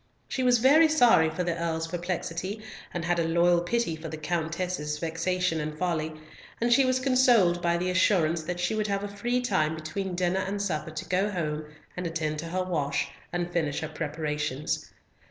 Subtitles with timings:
[0.27, 4.17] She was very sorry for the Earl's perplexity, and had a loyal pity for the
[4.17, 6.15] Countess's vexation and folly,
[6.59, 10.15] and she was consoled by the assurance that she would have a free time between
[10.15, 14.89] dinner and supper to go home and attend to her wash, and finish her preparations.